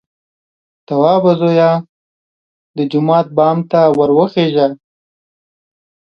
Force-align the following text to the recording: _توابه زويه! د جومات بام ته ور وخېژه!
_توابه 0.87 1.31
زويه! 1.39 1.71
د 2.75 2.77
جومات 2.91 3.27
بام 3.37 3.57
ته 3.71 3.81
ور 3.97 4.09
وخېژه! 4.17 4.67